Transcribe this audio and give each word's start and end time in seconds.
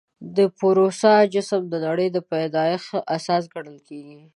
د 0.35 0.37
پوروسا 0.57 1.13
جسم 1.33 1.61
د 1.69 1.73
نړۍ 1.85 2.07
د 2.13 2.17
پیدایښت 2.31 2.93
اساس 3.15 3.43
ګڼل 3.53 3.77
کېږي. 3.87 4.21